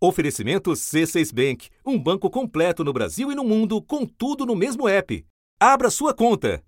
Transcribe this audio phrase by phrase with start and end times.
[0.00, 4.88] Oferecimento C6 Bank, um banco completo no Brasil e no mundo, com tudo no mesmo
[4.88, 5.26] app.
[5.58, 6.62] Abra sua conta.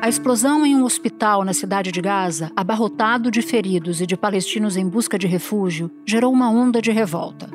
[0.00, 4.78] A explosão em um hospital na cidade de Gaza, abarrotado de feridos e de palestinos
[4.78, 7.50] em busca de refúgio, gerou uma onda de revolta.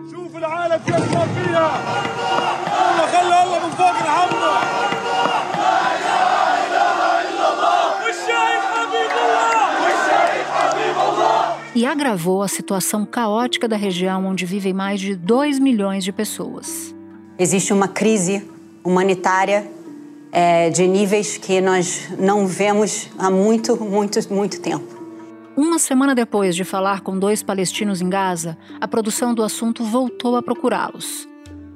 [11.76, 16.94] E agravou a situação caótica da região onde vivem mais de 2 milhões de pessoas.
[17.38, 18.48] Existe uma crise
[18.84, 19.68] humanitária
[20.32, 24.94] é, de níveis que nós não vemos há muito, muito, muito tempo.
[25.55, 30.35] Uma semana depois de falar com dois palestinos em Gaza, a produção do assunto voltou
[30.35, 31.27] a procurá-los.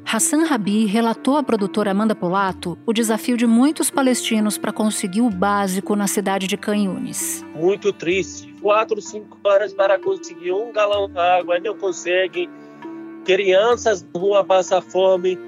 [0.10, 5.30] Hassan Rabi relatou à produtora Amanda Polato o desafio de muitos palestinos para conseguir o
[5.30, 7.46] básico na cidade de Canhunes.
[7.54, 8.56] Muito triste.
[8.68, 12.50] Quatro, cinco horas para conseguir um galão de água, não conseguem.
[13.24, 15.40] Crianças na rua passam fome.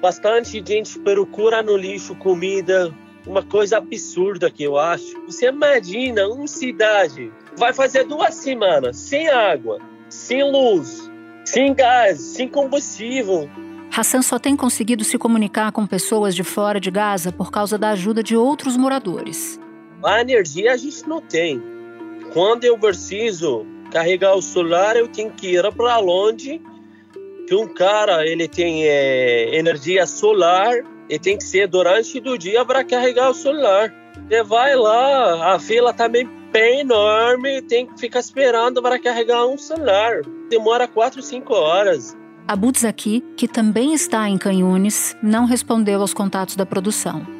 [0.00, 2.90] Bastante gente procura no lixo comida.
[3.26, 5.22] Uma coisa absurda que eu acho.
[5.26, 11.10] Você imagina uma cidade vai fazer duas semanas sem água, sem luz,
[11.44, 13.50] sem gás, sem combustível
[13.94, 17.90] Hassan só tem conseguido se comunicar com pessoas de fora de Gaza por causa da
[17.90, 19.60] ajuda de outros moradores.
[20.02, 21.75] A energia a gente não tem.
[22.36, 26.60] Quando eu preciso carregar o celular, eu tenho que ir para longe.
[27.48, 32.62] Que um cara ele tem é, energia solar e tem que ser durante o dia
[32.62, 33.90] para carregar o celular.
[34.28, 39.46] Você vai lá, a fila também tá bem enorme, tem que ficar esperando para carregar
[39.46, 40.20] um celular.
[40.50, 42.14] Demora 4, 5 horas.
[42.46, 47.35] Abu Zaki, que também está em Canhunes, não respondeu aos contatos da produção.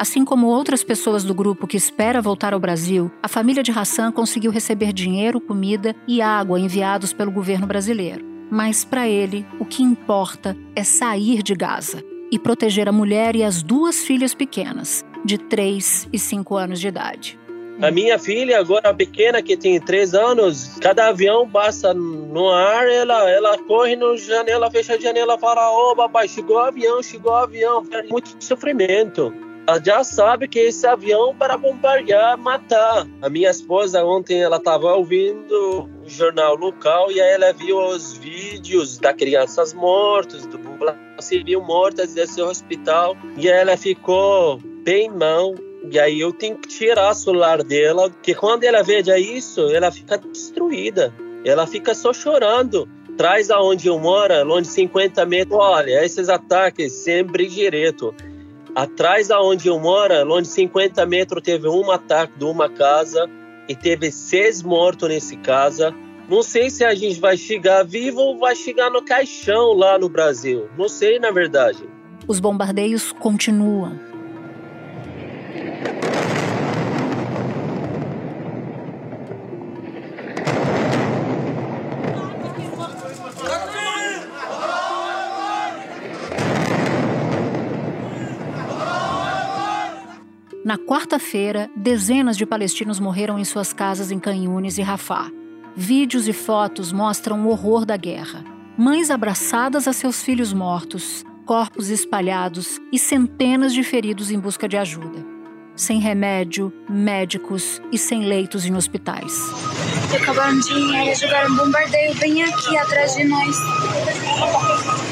[0.00, 4.12] Assim como outras pessoas do grupo que espera voltar ao Brasil, a família de Hassan
[4.12, 8.24] conseguiu receber dinheiro, comida e água enviados pelo governo brasileiro.
[8.48, 12.00] Mas para ele, o que importa é sair de Gaza
[12.30, 16.86] e proteger a mulher e as duas filhas pequenas, de 3 e 5 anos de
[16.86, 17.38] idade.
[17.82, 23.28] A minha filha, agora pequena, que tem três anos, cada avião passa no ar, ela,
[23.30, 27.30] ela corre na janela, fecha a janela, fala: Ô oh, papai, chegou o avião, chegou
[27.30, 27.84] o avião.
[28.10, 29.32] Muito sofrimento.
[29.84, 33.06] Já sabe que esse avião para bombardear, matar.
[33.20, 38.14] A minha esposa ontem ela estava ouvindo o jornal local e aí ela viu os
[38.14, 45.54] vídeos das crianças mortas, do população civil mortas desse hospital e ela ficou bem mal
[45.90, 49.90] e aí eu tenho que tirar o celular dela, que quando ela veja isso, ela
[49.90, 51.14] fica destruída.
[51.44, 52.88] Ela fica só chorando.
[53.16, 55.58] Traz aonde eu moro, longe de 50 metros.
[55.58, 58.14] Olha, esses ataques sempre direto.
[58.78, 63.28] Atrás aonde eu moro, longe de 50 metros, teve um ataque de uma casa
[63.68, 65.92] e teve seis mortos nesse casa.
[66.28, 70.08] Não sei se a gente vai chegar vivo ou vai chegar no caixão lá no
[70.08, 70.68] Brasil.
[70.78, 71.82] Não sei, na verdade.
[72.28, 73.98] Os bombardeios continuam.
[90.68, 95.32] Na quarta-feira, dezenas de palestinos morreram em suas casas em Canhunes e Rafah.
[95.74, 98.44] Vídeos e fotos mostram o horror da guerra.
[98.76, 104.76] Mães abraçadas a seus filhos mortos, corpos espalhados e centenas de feridos em busca de
[104.76, 105.24] ajuda.
[105.74, 109.32] Sem remédio, médicos e sem leitos em hospitais.
[110.14, 113.56] Acabaram de jogar um bombardeio bem aqui atrás de nós.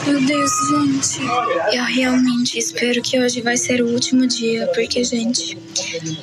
[0.06, 1.20] Meu Deus, gente.
[1.76, 5.58] Eu realmente espero que hoje vai ser o último dia, porque, gente,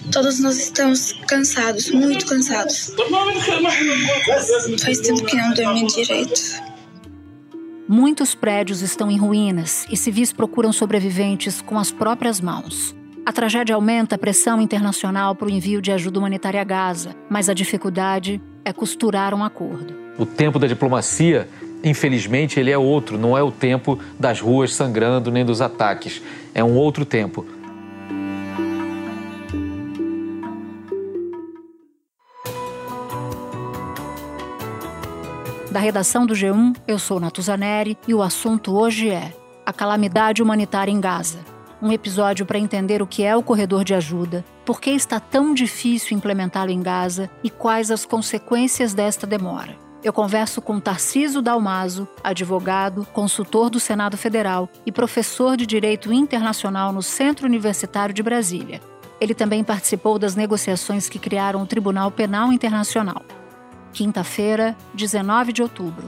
[0.10, 2.94] todos nós estamos cansados, muito cansados.
[4.82, 6.64] Faz tempo que não dormi direito.
[7.88, 12.96] Muitos prédios estão em ruínas e civis procuram sobreviventes com as próprias mãos.
[13.26, 17.50] A tragédia aumenta a pressão internacional para o envio de ajuda humanitária a Gaza, mas
[17.50, 19.94] a dificuldade é costurar um acordo.
[20.18, 21.48] O tempo da diplomacia
[21.84, 26.22] infelizmente, ele é outro, não é o tempo das ruas sangrando nem dos ataques.
[26.56, 27.46] É um outro tempo.
[35.70, 39.34] Da redação do G1, eu sou Natuzaneri e o assunto hoje é
[39.66, 41.40] a calamidade humanitária em Gaza.
[41.82, 45.52] Um episódio para entender o que é o corredor de ajuda, por que está tão
[45.54, 49.76] difícil implementá-lo em Gaza e quais as consequências desta demora.
[50.04, 56.92] Eu converso com Tarciso Dalmaso, advogado, consultor do Senado Federal e professor de Direito Internacional
[56.92, 58.82] no Centro Universitário de Brasília.
[59.22, 63.22] Ele também participou das negociações que criaram o Tribunal Penal Internacional.
[63.94, 66.06] Quinta-feira, 19 de outubro.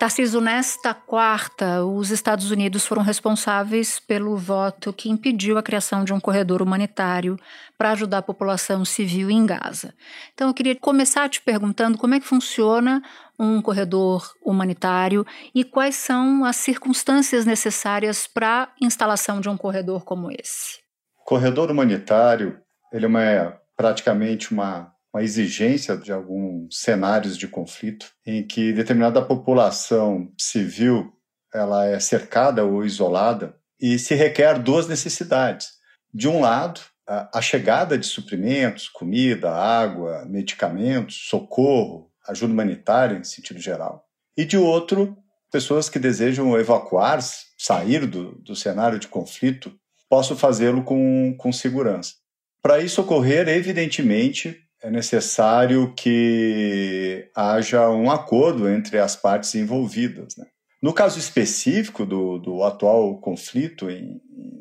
[0.00, 6.12] Tarciso, nesta quarta, os Estados Unidos foram responsáveis pelo voto que impediu a criação de
[6.14, 7.38] um corredor humanitário
[7.76, 9.92] para ajudar a população civil em Gaza.
[10.32, 13.02] Então, eu queria começar te perguntando como é que funciona
[13.38, 20.02] um corredor humanitário e quais são as circunstâncias necessárias para a instalação de um corredor
[20.06, 20.78] como esse.
[21.26, 22.58] Corredor humanitário,
[22.90, 29.20] ele é uma, praticamente uma uma exigência de alguns cenários de conflito em que determinada
[29.20, 31.12] população civil
[31.52, 35.70] ela é cercada ou isolada e se requer duas necessidades.
[36.12, 43.58] De um lado, a chegada de suprimentos, comida, água, medicamentos, socorro, ajuda humanitária em sentido
[43.58, 44.04] geral.
[44.36, 45.16] E de outro,
[45.50, 47.18] pessoas que desejam evacuar,
[47.58, 49.74] sair do, do cenário de conflito,
[50.08, 52.14] possam fazê-lo com, com segurança.
[52.62, 60.36] Para isso ocorrer, evidentemente, é necessário que haja um acordo entre as partes envolvidas.
[60.36, 60.46] Né?
[60.82, 64.20] No caso específico do, do atual conflito em,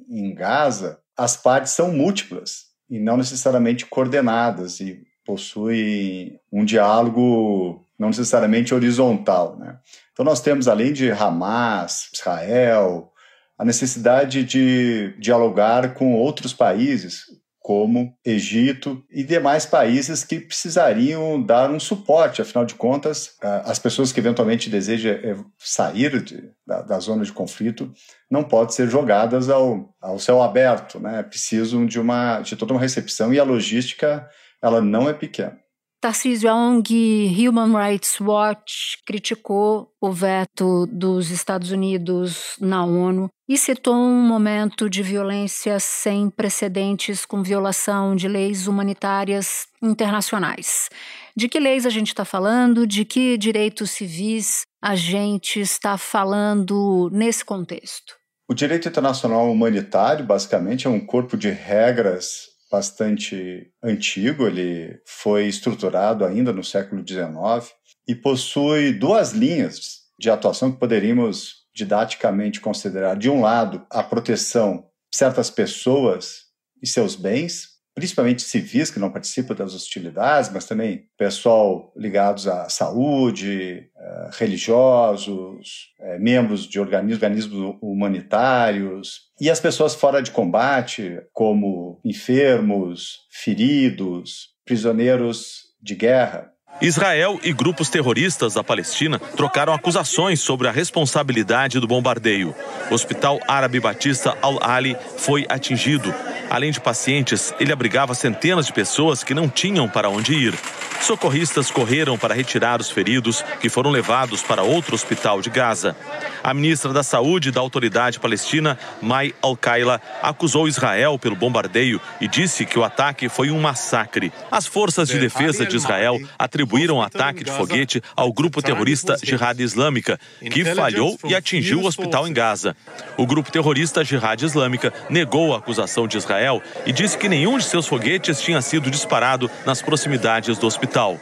[0.10, 8.08] em Gaza, as partes são múltiplas e não necessariamente coordenadas e possuem um diálogo não
[8.08, 9.58] necessariamente horizontal.
[9.58, 9.78] Né?
[10.12, 13.12] Então, nós temos, além de Hamas, Israel,
[13.58, 17.26] a necessidade de dialogar com outros países,
[17.70, 22.42] como Egito e demais países que precisariam dar um suporte.
[22.42, 27.32] Afinal de contas, as pessoas que eventualmente desejam eh, sair de, da, da, zona de
[27.32, 27.94] conflito
[28.28, 31.22] não podem ser jogadas ao, ao céu aberto, né?
[31.22, 34.28] Precisam de uma de toda uma recepção e a logística
[34.64, 35.56] ela não é pequena.
[36.02, 43.58] Tarcísio, a ONG Human Rights Watch criticou o veto dos Estados Unidos na ONU e
[43.58, 50.88] citou um momento de violência sem precedentes com violação de leis humanitárias internacionais.
[51.36, 52.88] De que leis a gente está falando?
[52.88, 58.16] De que direitos civis a gente está falando nesse contexto?
[58.48, 66.24] O direito internacional humanitário, basicamente, é um corpo de regras bastante antigo, ele foi estruturado
[66.24, 67.74] ainda no século XIX
[68.08, 73.18] e possui duas linhas de atuação que poderíamos didaticamente considerar.
[73.18, 76.44] De um lado, a proteção de certas pessoas
[76.82, 82.70] e seus bens, principalmente civis que não participam das hostilidades, mas também pessoal ligados à
[82.70, 92.00] saúde, eh, religiosos, eh, membros de organismos, humanitários, e as pessoas fora de combate, como
[92.06, 96.52] enfermos, feridos, prisioneiros de guerra.
[96.80, 102.54] Israel e grupos terroristas da Palestina trocaram acusações sobre a responsabilidade do bombardeio.
[102.92, 106.14] O Hospital Árabe Batista Al-Ali foi atingido.
[106.52, 110.54] Além de pacientes, ele abrigava centenas de pessoas que não tinham para onde ir.
[111.02, 115.96] Socorristas correram para retirar os feridos, que foram levados para outro hospital de Gaza.
[116.44, 122.66] A ministra da Saúde da Autoridade Palestina, Mai Al-Kaila, acusou Israel pelo bombardeio e disse
[122.66, 124.32] que o ataque foi um massacre.
[124.52, 129.60] As forças de defesa de Israel atribuíram o ataque de foguete ao grupo terrorista Jihad
[129.60, 130.20] Islâmica,
[130.52, 132.76] que falhou e atingiu o hospital em Gaza.
[133.18, 137.64] O grupo terrorista Jihad Islâmica negou a acusação de Israel e disse que nenhum de
[137.64, 141.20] seus foguetes tinha sido disparado nas proximidades do hospital hospital.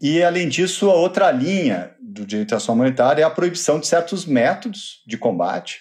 [0.00, 3.86] E, além disso, a outra linha do direito à ação humanitária é a proibição de
[3.86, 5.80] certos métodos de combate,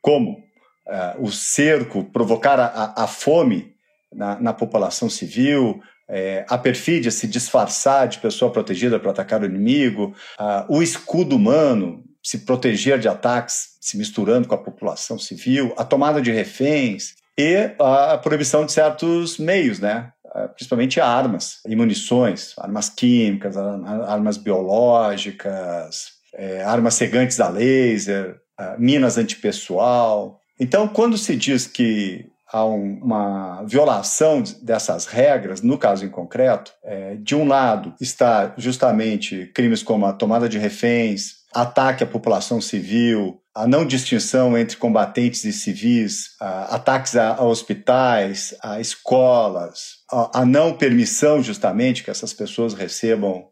[0.00, 3.72] como uh, o cerco, provocar a, a fome
[4.12, 9.46] na, na, população civil, é, a perfídia, se disfarçar de pessoa protegida para atacar o
[9.46, 15.72] inimigo, uh, o escudo humano, se proteger de ataques se misturando com a população civil,
[15.76, 20.12] a tomada de reféns e a proibição de certos meios, né?
[20.34, 28.76] Eh, principalmente armas e munições, armas químicas, armas biológicas, é, armas cegantes a laser, eh,
[28.78, 30.40] minas antipessoal.
[30.58, 36.72] Então, quando se diz que há um, uma violação dessas regras, no caso em concreto,
[36.82, 42.60] é, de um lado está justamente crimes como a tomada de reféns, ataque à população
[42.60, 50.40] civil, a não distinção entre combatentes e civis, ataques a, a, hospitais, a escolas, a,
[50.40, 53.46] a, não permissão justamente que essas pessoas recebam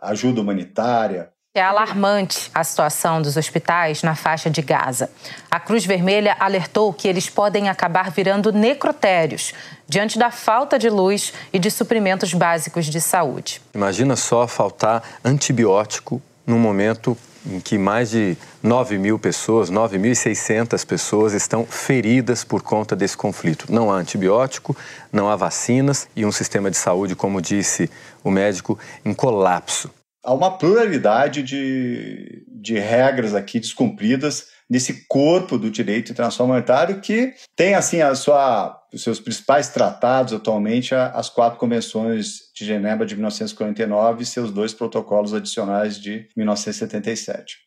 [0.00, 5.08] ajuda humanitária, É alarmante a situação dos hospitais na faixa de Gaza.
[5.50, 9.54] A Cruz Vermelha alertou que eles podem acabar virando necrotérios
[9.88, 13.62] diante da falta de luz e de suprimentos básicos de saúde.
[13.74, 17.16] Imagina só faltar antibiótico num momento
[17.50, 23.66] em que mais de 9 mil pessoas, 9.600 pessoas estão feridas por conta desse conflito.
[23.70, 24.76] Não há antibiótico,
[25.12, 27.90] não há vacinas e um sistema de saúde, como disse
[28.24, 29.90] o médico, em colapso
[30.26, 37.32] há uma pluralidade de, de regras aqui descumpridas nesse corpo do direito internacional humanitário que
[37.54, 43.14] tem assim a sua, os seus principais tratados atualmente as quatro convenções de Genebra de
[43.14, 47.58] 1949 e seus dois protocolos adicionais de 1977.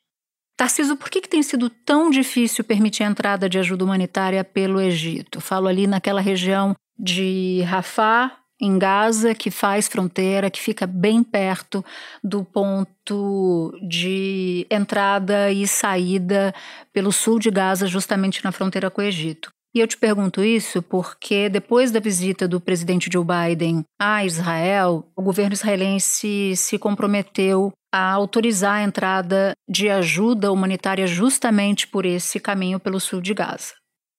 [0.58, 4.82] Tarciso, por que, que tem sido tão difícil permitir a entrada de ajuda humanitária pelo
[4.82, 5.40] Egito?
[5.40, 11.86] Falo ali naquela região de Rafah, em Gaza, que faz fronteira, que fica bem perto
[12.22, 16.54] do ponto de entrada e saída
[16.92, 19.50] pelo sul de Gaza, justamente na fronteira com o Egito.
[19.74, 25.06] E eu te pergunto isso porque depois da visita do presidente Joe Biden a Israel,
[25.16, 32.40] o governo israelense se comprometeu a autorizar a entrada de ajuda humanitária justamente por esse
[32.40, 33.74] caminho pelo sul de Gaza.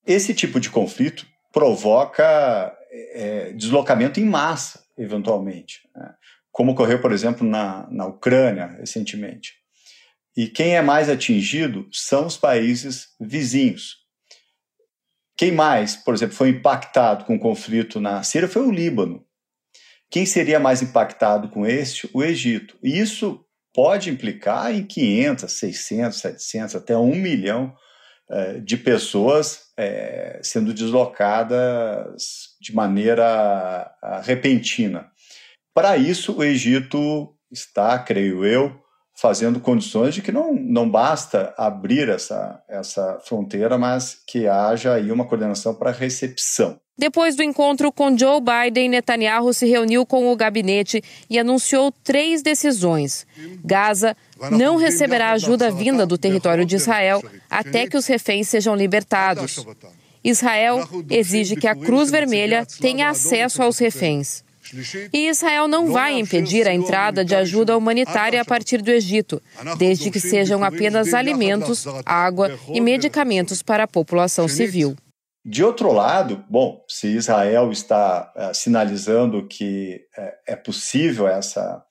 [0.07, 6.15] Esse tipo de conflito provoca é, deslocamento em massa, eventualmente, né?
[6.53, 9.55] como ocorreu, por exemplo, na, na Ucrânia recentemente.
[10.37, 14.00] E quem é mais atingido são os países vizinhos.
[15.41, 19.25] Quem mais, por exemplo, foi impactado com o conflito na Síria foi o Líbano.
[20.11, 22.11] Quem seria mais impactado com este?
[22.13, 22.77] O Egito.
[22.83, 23.43] E isso
[23.73, 27.75] pode implicar em 500, 600, 700, até 1 milhão
[28.31, 35.11] eh, de pessoas é, sendo deslocadas de maneira ah, repentina.
[35.73, 38.79] Para isso, o Egito está, creio eu,
[39.21, 45.13] fazendo condições de que não, não basta abrir essa, essa fronteira, mas que haja aí
[45.13, 46.81] uma coordenação para recepção.
[46.97, 52.41] Depois do encontro com Joe Biden, Netanyahu se reuniu com o gabinete e anunciou três
[52.41, 53.27] decisões.
[53.63, 54.17] Gaza
[54.53, 59.65] não receberá ajuda vinda do território de Israel até que os reféns sejam libertados.
[60.25, 64.45] Israel exige que a Cruz Vermelha tenha acesso aos reféns.
[65.13, 69.43] E Israel não vai impedir a entrada de ajuda humanitária a partir do Egito,
[69.79, 74.97] desde que sejam apenas alimentos, água e medicamentos para a população civil.
[75.45, 81.83] De outro lado, bom, se Israel está uh, sinalizando que uh, é possível essa,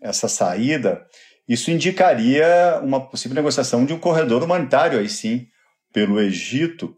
[0.00, 1.04] essa saída,
[1.46, 5.46] isso indicaria uma possível negociação de um corredor humanitário, aí sim,
[5.92, 6.96] pelo Egito.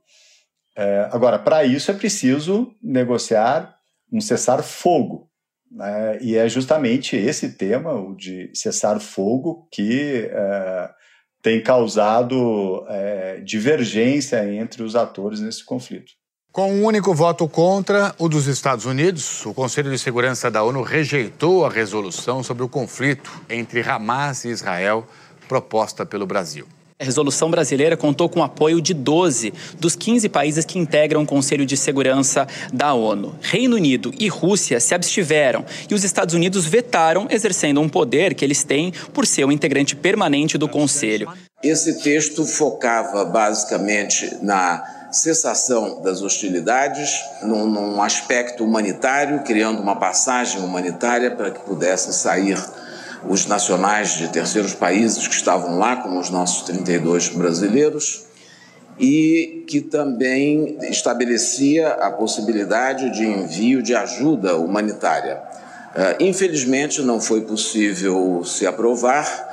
[0.78, 3.75] Uh, agora, para isso é preciso negociar
[4.12, 5.28] um cessar-fogo.
[5.70, 6.18] Né?
[6.20, 10.30] E é justamente esse tema, o de cessar-fogo, que
[11.42, 16.12] tem causado é, divergência entre os atores nesse conflito.
[16.50, 20.82] Com um único voto contra, o dos Estados Unidos, o Conselho de Segurança da ONU
[20.82, 25.06] rejeitou a resolução sobre o conflito entre Hamas e Israel
[25.46, 26.66] proposta pelo Brasil.
[26.98, 31.26] A resolução brasileira contou com o apoio de 12 dos 15 países que integram o
[31.26, 33.34] Conselho de Segurança da ONU.
[33.42, 38.42] Reino Unido e Rússia se abstiveram e os Estados Unidos vetaram, exercendo um poder que
[38.42, 41.28] eles têm por ser o um integrante permanente do Conselho.
[41.62, 47.10] Esse texto focava basicamente na cessação das hostilidades,
[47.42, 52.56] num, num aspecto humanitário, criando uma passagem humanitária para que pudessem sair
[53.28, 58.24] os nacionais de terceiros países que estavam lá, como os nossos 32 brasileiros,
[58.98, 65.42] e que também estabelecia a possibilidade de envio de ajuda humanitária.
[65.94, 69.45] Uh, infelizmente, não foi possível se aprovar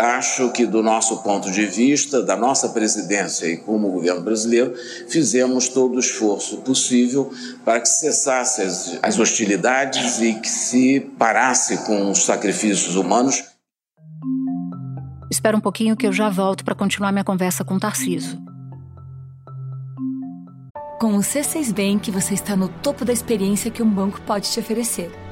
[0.00, 4.74] acho que, do nosso ponto de vista, da nossa presidência e como governo brasileiro,
[5.08, 7.30] fizemos todo o esforço possível
[7.64, 13.44] para que cessasse as, as hostilidades e que se parasse com os sacrifícios humanos.
[15.30, 18.38] Espera um pouquinho que eu já volto para continuar minha conversa com o Tarciso.
[20.98, 24.60] Com o C6 Bank, você está no topo da experiência que um banco pode te
[24.60, 25.10] oferecer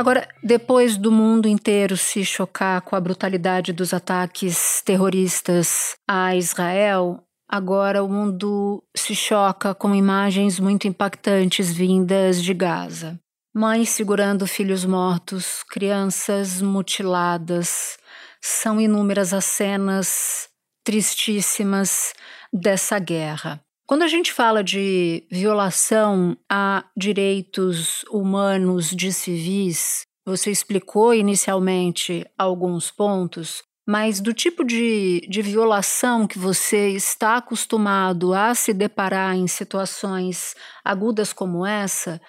[0.00, 7.22] Agora, depois do mundo inteiro se chocar com a brutalidade dos ataques terroristas a Israel,
[7.52, 13.18] Agora o mundo se choca com imagens muito impactantes vindas de Gaza.
[13.52, 17.98] Mães segurando filhos mortos, crianças mutiladas.
[18.40, 20.48] São inúmeras as cenas
[20.84, 22.12] tristíssimas
[22.52, 23.60] dessa guerra.
[23.90, 32.92] Quando a gente fala de violação a direitos humanos de civis, você explicou inicialmente alguns
[32.92, 39.48] pontos, mas do tipo de, de violação que você está acostumado a se deparar em
[39.48, 40.54] situações
[40.84, 42.20] agudas como essa,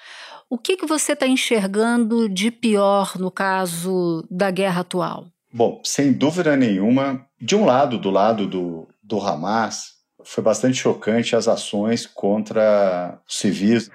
[0.49, 5.27] o que, que você está enxergando de pior no caso da guerra atual?
[5.53, 11.35] Bom, sem dúvida nenhuma, de um lado, do lado do, do Hamas, foi bastante chocante
[11.35, 13.89] as ações contra civis.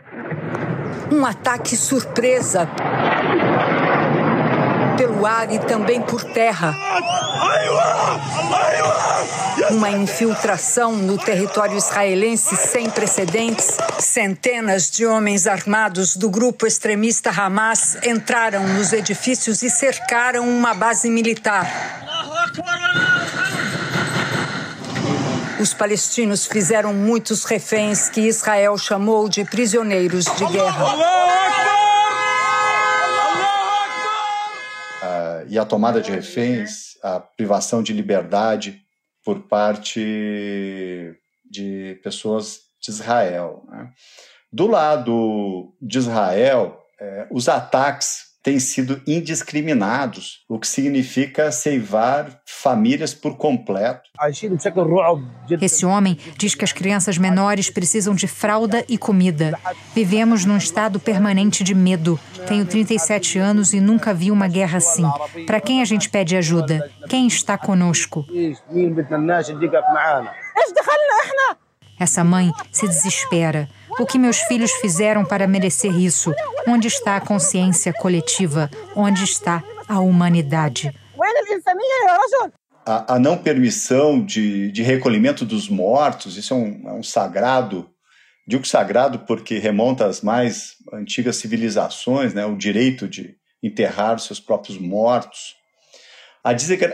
[1.11, 2.69] Um ataque surpresa
[4.97, 6.75] pelo ar e também por terra.
[9.71, 13.77] Uma infiltração no território israelense sem precedentes.
[13.99, 21.11] Centenas de homens armados do grupo extremista Hamas entraram nos edifícios e cercaram uma base
[21.11, 21.67] militar.
[25.67, 30.87] Os palestinos fizeram muitos reféns que Israel chamou de prisioneiros de guerra.
[35.49, 38.81] e a tomada de reféns, a privação de liberdade
[39.25, 40.01] por parte
[41.51, 43.65] de pessoas de Israel.
[43.69, 43.91] Né?
[44.53, 53.13] Do lado de Israel, é, os ataques têm sido indiscriminados, o que significa ceivar famílias
[53.13, 54.09] por completo.
[55.61, 59.59] Esse homem diz que as crianças menores precisam de fralda e comida.
[59.93, 62.21] Vivemos num estado permanente de medo.
[62.47, 65.11] Tenho 37 anos e nunca vi uma guerra assim.
[65.45, 66.89] Para quem a gente pede ajuda?
[67.09, 68.25] Quem está conosco?
[71.99, 73.69] Essa mãe se desespera.
[73.99, 76.35] O que meus filhos fizeram para merecer isso?
[76.69, 78.71] Onde está a consciência coletiva?
[78.95, 80.93] Onde está a humanidade?
[82.85, 87.91] A, a não permissão de, de, recolhimento dos mortos, isso é um, é um sagrado
[88.47, 92.47] Digo sagrado porque remonta às mais antigas civilizações, né?
[92.47, 95.57] o direito de enterrar os seus próprios mortos,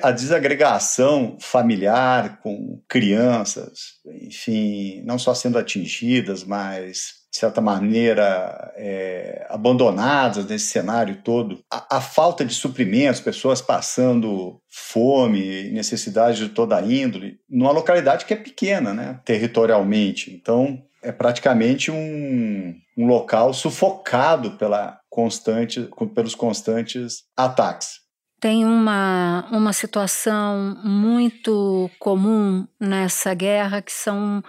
[0.03, 9.47] a desagregação familiar com crianças, enfim, não só sendo atingidas, mas de certa maneira é,
[9.51, 16.77] abandonadas nesse cenário todo, a, a, falta de suprimentos, pessoas passando fome, necessidade de toda
[16.77, 20.31] a índole, numa localidade que é pequena, né, territorialmente.
[20.35, 28.02] Então, é praticamente um, um local sufocado pela constante, pelos constantes ataques.
[28.43, 34.43] Tem uma, uma situação muito comum nessa guerra que são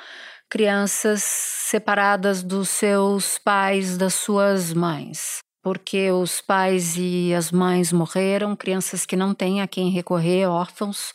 [0.49, 5.43] crianças separadas dos seus pais, das suas mães.
[5.61, 11.13] Porque os pais e as mães morreram, crianças que não têm a quem recorrer, órfãos,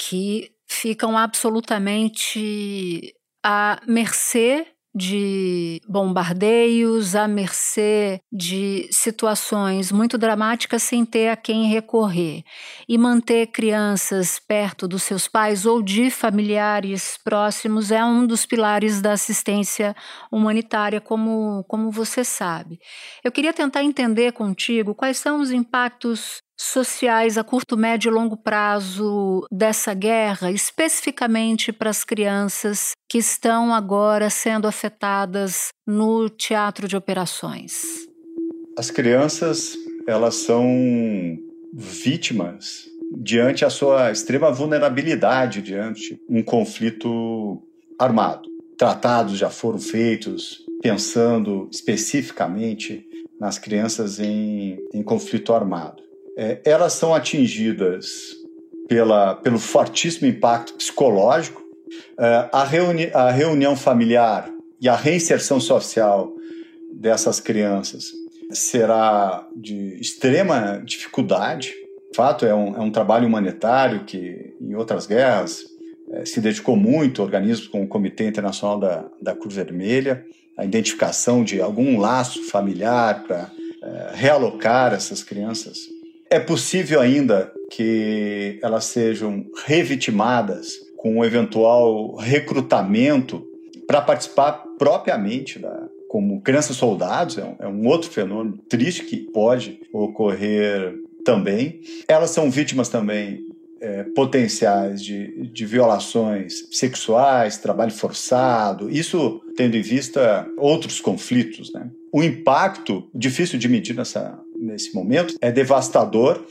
[0.00, 3.12] que ficam absolutamente
[3.44, 12.42] à mercê de bombardeios, à mercê de situações muito dramáticas sem ter a quem recorrer.
[12.88, 19.00] E manter crianças perto dos seus pais ou de familiares próximos é um dos pilares
[19.00, 19.96] da assistência
[20.30, 22.78] humanitária, como, como você sabe.
[23.24, 28.36] Eu queria tentar entender contigo quais são os impactos sociais a curto, médio e longo
[28.36, 36.96] prazo dessa guerra, especificamente para as crianças que estão agora sendo afetadas no teatro de
[36.96, 37.82] operações?
[38.76, 40.66] As crianças, elas são
[41.74, 47.62] vítimas diante a sua extrema vulnerabilidade diante um conflito
[47.98, 48.48] armado.
[48.78, 53.06] Tratados já foram feitos pensando especificamente
[53.38, 56.01] nas crianças em, em conflito armado
[56.36, 58.36] é, elas são atingidas
[58.88, 61.62] pela, pelo fortíssimo impacto psicológico,
[62.18, 66.32] é, a, reuni a reunião familiar e a reinserção social
[66.92, 68.12] dessas crianças
[68.50, 71.72] será de extrema dificuldade.
[72.10, 75.64] De fato, é um, é um trabalho humanitário que, em outras guerras,
[76.10, 80.24] é, se dedicou muito, organismos como o Comitê Internacional da, da Cruz Vermelha,
[80.56, 83.50] a identificação de algum laço familiar para
[83.82, 85.91] é, realocar essas crianças
[86.32, 93.44] é possível ainda que elas sejam revitimadas com um eventual recrutamento
[93.86, 99.18] para participar propriamente da, como crianças soldados, é um, é um outro fenômeno triste que
[99.18, 101.82] pode ocorrer também.
[102.08, 103.44] Elas são vítimas também
[103.82, 111.70] é, potenciais de, de violações sexuais, trabalho forçado, isso tendo em vista outros conflitos.
[111.74, 111.90] Né?
[112.10, 116.44] O impacto, difícil de medir nessa, nesse momento, é devastador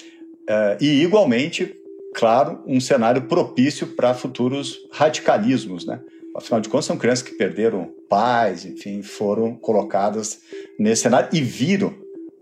[0.48, 1.74] é, e, igualmente,
[2.14, 5.86] claro, um cenário propício para futuros radicalismos.
[5.86, 6.00] Né?
[6.36, 10.42] Afinal de contas, são crianças que perderam pais, enfim, foram colocadas
[10.78, 11.94] nesse cenário e viram,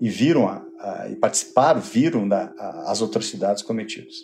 [0.02, 4.16] e viram a, a, e participaram, viram da, a, as atrocidades cometidas.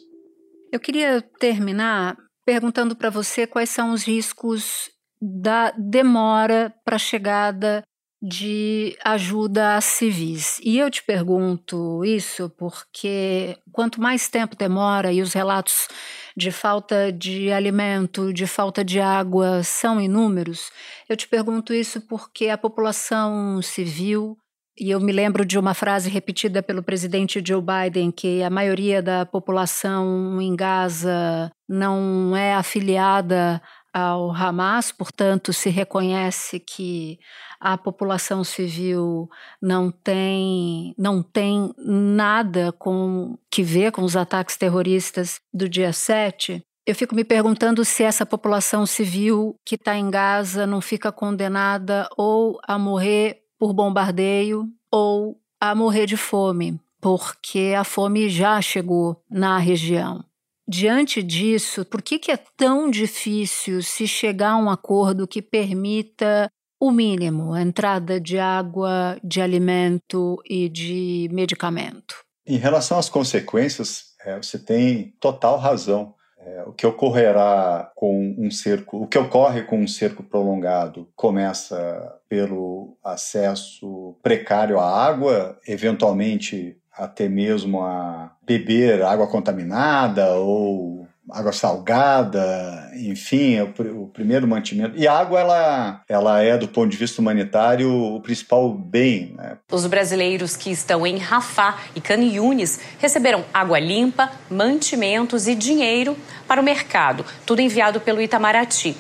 [0.71, 4.89] Eu queria terminar perguntando para você quais são os riscos
[5.21, 7.84] da demora para a chegada
[8.28, 10.60] de ajuda a civis.
[10.64, 15.88] E eu te pergunto isso porque quanto mais tempo demora e os relatos
[16.36, 20.72] de falta de alimento, de falta de água são inúmeros,
[21.08, 24.38] eu te pergunto isso porque a população civil
[24.78, 29.02] e eu me lembro de uma frase repetida pelo presidente Joe Biden, que a maioria
[29.02, 33.62] da população em Gaza não é afiliada
[33.95, 37.17] ao Hamas, portanto, se reconhece que
[37.62, 39.29] a população civil
[39.62, 46.62] não tem, não tem nada com que ver com os ataques terroristas do dia 7.
[46.86, 52.10] Eu fico me perguntando se essa população civil que está em Gaza não fica condenada
[52.17, 59.23] ou a morrer por bombardeio ou a morrer de fome, porque a fome já chegou
[59.29, 60.21] na região.
[60.67, 66.49] Diante disso, por que, que é tão difícil se chegar a um acordo que permita
[66.80, 72.15] o mínimo, a entrada de água, de alimento e de medicamento?
[72.47, 76.15] Em relação às consequências, é, você tem total razão.
[76.38, 82.19] É, o que ocorrerá com um cerco, o que ocorre com um cerco prolongado começa
[82.30, 92.91] pelo acesso precário à água, eventualmente até mesmo a beber água contaminada ou água salgada,
[92.95, 94.95] enfim, é o, o, primeiro mantimento.
[94.95, 99.34] E a água, ela, ela é, do ponto de vista humanitário, o principal bem.
[99.36, 99.58] Né?
[99.71, 106.15] Os brasileiros que estão em Rafah e Caniunes receberam água limpa, mantimentos e dinheiro
[106.47, 108.95] para o mercado, tudo enviado pelo Itamaraty.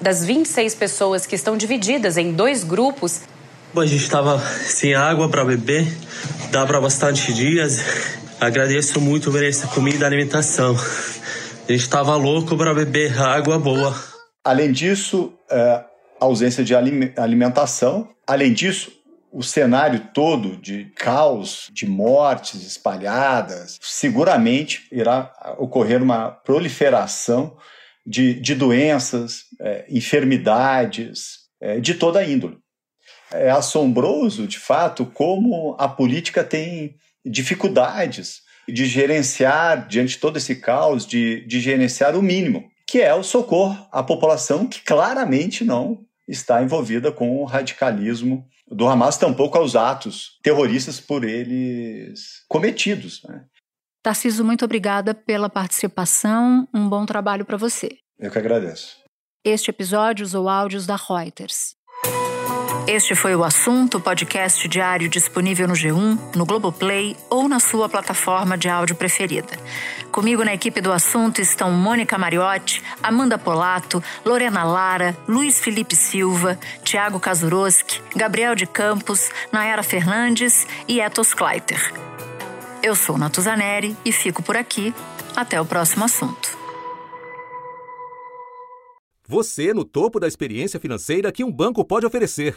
[0.00, 3.22] das 26 pessoas que estão divididas em dois grupos,
[3.74, 5.86] a gente estava sem água para beber,
[6.50, 7.80] dá para bastante dias.
[8.40, 10.74] Agradeço muito por essa comida e alimentação.
[11.68, 13.94] A gente estava louco para beber água boa.
[14.44, 15.84] Além disso, é,
[16.20, 18.08] ausência de alimentação.
[18.26, 18.92] Além disso,
[19.32, 27.56] o cenário todo de caos, de mortes espalhadas, seguramente irá ocorrer uma proliferação
[28.06, 32.58] de, de doenças, é, enfermidades é, de toda índole.
[33.32, 40.56] É assombroso, de fato, como a política tem dificuldades de gerenciar, diante de todo esse
[40.56, 46.04] caos, de, de gerenciar o mínimo, que é o socorro à população que claramente não
[46.28, 53.22] está envolvida com o radicalismo do Hamas, tampouco aos atos terroristas por eles cometidos.
[53.24, 53.44] Né?
[54.02, 56.66] Tarciso, muito obrigada pela participação.
[56.74, 57.98] Um bom trabalho para você.
[58.18, 58.98] Eu que agradeço.
[59.44, 61.76] Este episódio usou áudios da Reuters.
[62.86, 68.56] Este foi o assunto, podcast diário disponível no G1, no Globoplay ou na sua plataforma
[68.56, 69.58] de áudio preferida.
[70.12, 76.56] Comigo na equipe do assunto estão Mônica Mariotti, Amanda Polato, Lorena Lara, Luiz Felipe Silva,
[76.84, 81.92] Tiago Kazuroski, Gabriel de Campos, Nayara Fernandes e Etos Kleiter.
[82.84, 84.94] Eu sou Natuzaneri e fico por aqui.
[85.34, 86.56] Até o próximo assunto.
[89.28, 92.56] Você no topo da experiência financeira que um banco pode oferecer.